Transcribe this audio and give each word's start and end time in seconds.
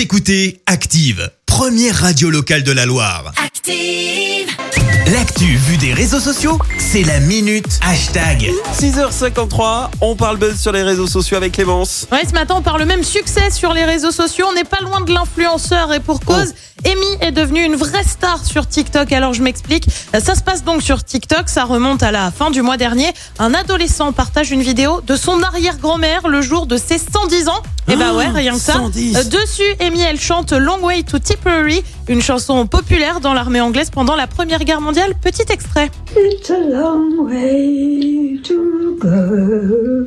Vous 0.00 0.04
écoutez 0.04 0.62
Active, 0.64 1.30
première 1.44 1.94
radio 1.94 2.30
locale 2.30 2.62
de 2.62 2.72
la 2.72 2.86
Loire. 2.86 3.34
Active. 3.36 4.48
L'actu 5.12 5.44
vue 5.44 5.76
des 5.76 5.92
réseaux 5.92 6.20
sociaux, 6.20 6.58
c'est 6.78 7.02
la 7.02 7.20
minute 7.20 7.78
hashtag. 7.82 8.50
6h53, 8.72 9.90
on 10.00 10.16
parle 10.16 10.38
buzz 10.38 10.58
sur 10.58 10.72
les 10.72 10.82
réseaux 10.82 11.06
sociaux 11.06 11.36
avec 11.36 11.52
Clémence. 11.52 12.06
Ouais, 12.10 12.24
ce 12.26 12.32
matin, 12.32 12.54
on 12.56 12.62
parle 12.62 12.84
même 12.86 13.04
succès 13.04 13.50
sur 13.50 13.74
les 13.74 13.84
réseaux 13.84 14.10
sociaux. 14.10 14.46
On 14.48 14.54
n'est 14.54 14.64
pas 14.64 14.80
loin 14.80 15.02
de 15.02 15.12
l'influenceur 15.12 15.92
et 15.92 16.00
pour 16.00 16.20
cause, 16.20 16.54
Amy 16.86 17.06
est 17.20 17.32
devenue 17.32 17.64
une 17.64 17.76
vraie 17.76 18.04
star 18.04 18.44
sur 18.44 18.66
TikTok. 18.66 19.12
Alors, 19.12 19.32
je 19.34 19.42
m'explique. 19.42 19.86
Ça 20.18 20.34
se 20.34 20.42
passe 20.42 20.64
donc 20.64 20.82
sur 20.82 21.04
TikTok. 21.04 21.48
Ça 21.48 21.64
remonte 21.64 22.02
à 22.02 22.10
la 22.10 22.30
fin 22.30 22.50
du 22.50 22.62
mois 22.62 22.76
dernier. 22.76 23.08
Un 23.38 23.54
adolescent 23.54 24.12
partage 24.12 24.50
une 24.50 24.62
vidéo 24.62 25.00
de 25.00 25.16
son 25.16 25.42
arrière-grand-mère 25.42 26.28
le 26.28 26.40
jour 26.40 26.66
de 26.66 26.76
ses 26.76 26.98
110 26.98 27.48
ans. 27.48 27.62
Et 27.88 27.96
bah 27.96 28.14
ouais, 28.14 28.28
rien 28.28 28.52
que 28.52 28.60
ça. 28.60 28.74
110. 28.74 29.16
Euh, 29.16 29.24
Dessus, 29.24 29.62
Amy, 29.80 30.00
elle 30.00 30.20
chante 30.20 30.52
Long 30.52 30.78
Way 30.82 31.02
to 31.02 31.18
Tipperary, 31.18 31.82
une 32.08 32.22
chanson 32.22 32.66
populaire 32.66 33.20
dans 33.20 33.34
l'armée 33.34 33.60
anglaise 33.60 33.90
pendant 33.90 34.14
la 34.14 34.26
Première 34.26 34.64
Guerre 34.64 34.80
mondiale. 34.80 35.14
Petit 35.20 35.50
extrait. 35.50 35.90
It's 36.16 36.50
a 36.50 36.58
long 36.58 37.26
way 37.26 38.40
to 38.44 38.96
go. 39.00 40.06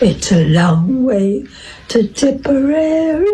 It's 0.00 0.32
a 0.32 0.44
long 0.44 1.04
way 1.04 1.44
to 1.88 2.02
Tipperary. 2.12 3.24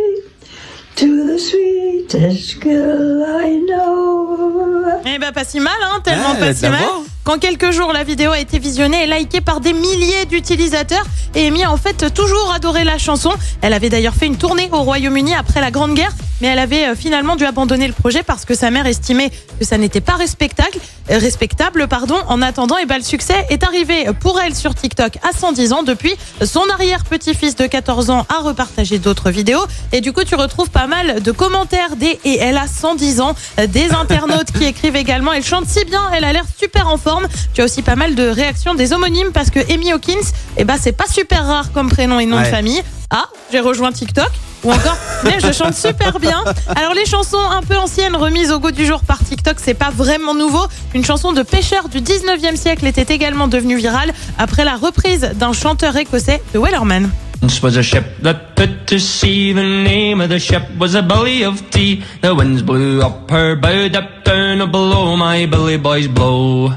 To 0.99 1.07
the 1.07 1.39
sweetest 1.39 2.61
girl 2.61 3.23
I 3.23 3.61
know. 3.69 4.85
Eh 5.07 5.19
ben 5.21 5.31
pas 5.33 5.45
si 5.45 5.61
mal, 5.61 5.73
hein, 5.81 6.01
tellement 6.03 6.33
Ouais, 6.33 6.41
pas 6.41 6.55
si 6.55 6.63
mal. 6.69 6.83
Qu'en 7.23 7.39
quelques 7.39 7.71
jours, 7.71 7.93
la 7.93 8.03
vidéo 8.03 8.33
a 8.33 8.41
été 8.41 8.59
visionnée 8.59 9.05
et 9.05 9.07
likée 9.07 9.41
par 9.41 9.61
des 9.61 9.73
milliers 9.73 10.27
d'utilisateurs. 10.29 11.05
Et 11.37 11.47
Amy 11.47 11.63
a 11.63 11.71
en 11.71 11.77
fait 11.77 12.13
toujours 12.13 12.53
adoré 12.53 12.83
la 12.83 12.99
chanson. 12.99 13.31
Elle 13.63 13.75
avait 13.75 13.91
d'ailleurs 13.91 14.15
fait 14.15 14.27
une 14.27 14.39
tournée 14.39 14.69
au 14.73 14.79
Royaume-Uni 14.79 15.35
après 15.37 15.61
la 15.61 15.71
Grande 15.71 15.95
Guerre, 15.95 16.11
mais 16.41 16.49
elle 16.49 16.59
avait 16.59 16.89
euh, 16.89 16.95
finalement 16.95 17.37
dû 17.37 17.45
abandonner 17.45 17.87
le 17.87 17.93
projet 17.93 18.23
parce 18.23 18.45
que 18.45 18.55
sa 18.55 18.71
mère 18.71 18.87
estimait 18.87 19.31
que 19.59 19.65
ça 19.65 19.79
n'était 19.79 20.01
pas 20.01 20.15
respectable. 20.15 20.79
respectable. 21.09 21.89
Pardon. 21.89 22.17
En 22.29 22.43
attendant, 22.43 22.77
et 22.79 22.87
ben, 22.87 22.99
le 22.99 23.03
succès 23.03 23.47
est 23.51 23.63
arrivé 23.63 24.07
pour 24.21 24.41
elle 24.41 24.55
sur 24.55 24.75
TikTok 24.75 25.19
à 25.23 25.37
110 25.37 25.73
ans. 25.73 25.83
Depuis, 25.83 26.15
son 26.43 26.63
arrière-petit-fils 26.73 27.57
de 27.57 27.67
14 27.67 28.11
ans 28.11 28.27
a 28.29 28.41
repartagé 28.43 28.99
d'autres 28.99 29.31
vidéos. 29.31 29.65
Et 29.93 30.01
du 30.01 30.13
coup, 30.13 30.25
tu 30.25 30.35
retrouves 30.35 30.71
pas 30.71 30.87
mal 30.87 31.23
de 31.23 31.33
commentaires 31.33 31.97
des 31.97 32.19
et 32.25 32.39
elle 32.39 32.57
a 32.57 32.67
110 32.67 33.21
ans, 33.21 33.35
des 33.69 33.93
internautes 33.93 34.53
qui 34.53 34.65
écrivent 34.65 34.97
également. 34.97 35.33
Elle 35.33 35.45
chante 35.45 35.67
si 35.67 35.85
bien, 35.85 36.03
elle 36.15 36.25
a 36.25 36.33
l'air 36.33 36.45
super 36.59 36.89
en 36.89 36.97
forme. 36.97 37.27
Tu 37.55 37.61
as 37.61 37.65
aussi 37.65 37.83
pas 37.83 37.97
mal 37.97 38.15
de 38.15 38.29
réactions 38.29 38.75
des 38.75 38.93
homonymes 38.93 39.33
parce 39.33 39.51
que 39.51 39.61
Amy 39.73 39.93
Hawkins, 39.93 40.15
eh 40.57 40.65
ben, 40.65 40.77
c'est 40.81 40.93
pas 40.93 41.07
super 41.07 41.47
rare 41.47 41.73
comme 41.73 41.89
prénom 41.89 42.19
et 42.21 42.27
nom 42.27 42.39
de 42.39 42.45
famille. 42.45 42.83
Ah, 43.11 43.27
j'ai 43.51 43.61
rejoint 43.61 43.93
TikTok. 43.93 44.31
Ou 44.65 44.73
encore, 44.73 44.97
mais 45.25 45.39
je 45.41 45.53
chante 45.53 45.75
super 45.75 46.19
bien. 46.19 46.43
Alors 46.75 46.93
les 46.93 47.07
chansons 47.07 47.39
un 47.39 47.63
peu 47.63 47.77
anciennes 47.77 48.17
remises 48.17 48.51
au 48.51 48.59
goût 48.59 48.73
du 48.73 48.85
jour 48.85 49.01
par 49.01 49.25
TikTok, 49.25 49.57
c'est 49.63 49.75
pas 49.75 49.91
vraiment 49.91 50.35
nouveau. 50.35 50.67
Une 50.95 51.05
chanson 51.05 51.33
de 51.33 51.43
pêcheur 51.43 51.89
du 51.89 52.01
19e 52.01 52.57
siècle 52.57 52.87
était 52.87 53.15
également 53.15 53.47
devenue 53.47 53.77
virale 53.77 54.13
après 54.37 54.65
la 54.65 54.77
reprise 54.77 55.31
d'un 55.37 55.53
chanteur 55.53 55.97
écossais 55.97 56.43
de 56.53 56.59
Wellerman. 56.59 57.09
Once 57.41 57.63
was 57.63 57.79
a 57.79 57.83
ship 57.83 58.05
that 58.23 58.57
put 58.57 58.87
to 58.87 58.99
sea. 58.99 59.55
The 59.55 59.63
name 59.63 60.21
of 60.21 60.29
the 60.29 60.41
ship 60.41 60.63
was 60.79 60.97
a 60.97 61.03
belly 61.03 61.45
of 61.45 61.71
tea. 61.71 62.03
The 62.21 62.35
winds 62.35 62.63
blew 62.63 63.01
up 63.01 63.31
her 63.31 63.55
bow, 63.55 63.87
up 63.97 64.25
down 64.25 64.71
below 64.73 65.17
my 65.17 65.47
boys 65.47 66.09
blow. 66.09 66.73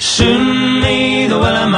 Soon 0.00 0.80
may 0.80 1.28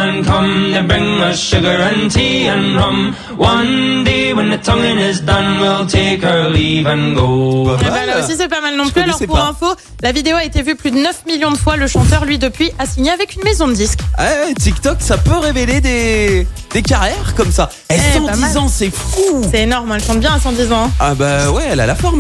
the 0.02 0.12
wellerman 0.12 0.24
come 0.24 0.72
to 0.74 0.82
bring 0.82 1.20
us 1.20 1.38
sugar 1.40 1.68
and 1.80 2.10
tea 2.10 2.46
and 2.48 2.76
rum. 2.76 3.14
One 3.36 4.04
day 4.04 4.32
when 4.34 4.50
the 4.50 4.58
tonguing 4.58 4.98
is 4.98 5.20
done, 5.20 5.60
we'll 5.60 5.86
take 5.86 6.24
our 6.24 6.48
leave 6.50 6.86
and 6.86 7.14
go. 7.14 7.76
Eh 7.80 7.84
ben, 7.84 8.06
là 8.06 8.20
aussi 8.20 8.34
c'est 8.36 8.48
pas 8.48 8.60
mal 8.60 8.76
non 8.76 8.88
plus. 8.88 9.02
Alors 9.02 9.18
pour 9.18 9.36
pas. 9.36 9.48
info, 9.50 9.66
la 10.02 10.12
vidéo 10.12 10.36
a 10.36 10.44
été 10.44 10.62
vue 10.62 10.74
plus 10.74 10.90
de 10.90 10.98
9 10.98 11.24
millions 11.26 11.50
de 11.50 11.56
fois. 11.56 11.76
Le 11.76 11.86
chanteur 11.86 12.24
lui 12.24 12.38
depuis 12.38 12.70
a 12.78 12.86
signé 12.86 13.10
avec 13.10 13.34
une 13.36 13.42
maison 13.44 13.68
de 13.68 13.74
disques. 13.74 14.00
Ah 14.18 14.24
ouais, 14.46 14.54
TikTok, 14.54 14.96
ça 15.00 15.18
peut 15.18 15.36
révéler 15.38 15.80
des, 15.80 16.46
des 16.72 16.82
carrières 16.82 17.34
comme 17.36 17.50
ça. 17.52 17.70
Eh, 17.90 17.94
Eh, 17.94 18.20
pas 18.20 18.34
110 18.34 18.40
mal. 18.40 18.58
ans, 18.58 18.68
c'est 18.68 18.90
fou. 18.90 19.42
C'est 19.50 19.62
énorme, 19.62 19.92
elle 19.94 20.02
chante 20.04 20.20
bien 20.20 20.32
à 20.34 20.40
110 20.40 20.72
ans. 20.72 20.84
hein. 20.86 20.90
Ah 21.00 21.14
bah 21.14 21.50
ouais, 21.50 21.64
elle 21.70 21.80
a 21.80 21.86
la 21.86 21.94
forme. 21.94 22.18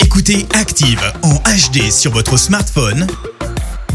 Écoutez 0.00 0.46
Active 0.54 1.00
en 1.22 1.34
HD 1.34 1.90
sur 1.92 2.10
votre 2.12 2.36
smartphone, 2.36 3.06